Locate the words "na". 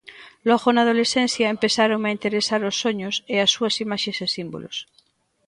0.71-0.81